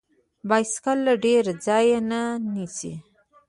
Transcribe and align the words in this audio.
بایسکل 0.49 0.97
له 1.07 1.13
ډیر 1.25 1.43
ځای 1.65 1.87
نه 2.09 2.21
نیسي. 2.53 2.93